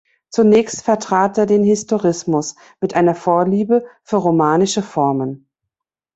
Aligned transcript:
Zunächst 0.31 0.81
vertrat 0.83 1.37
er 1.37 1.45
den 1.45 1.63
Historismus 1.63 2.55
mit 2.79 2.95
einer 2.95 3.13
Vorliebe 3.13 3.85
für 4.01 4.15
romanische 4.15 4.81
Formen. 4.81 5.47